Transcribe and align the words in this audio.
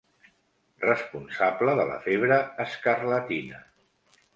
Responsable 0.85 1.77
de 1.83 1.87
la 1.93 2.01
febre 2.09 2.43
escarlatina. 2.67 3.67